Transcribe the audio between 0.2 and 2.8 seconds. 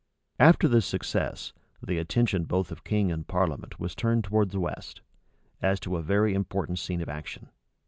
[*] After this success, the attention both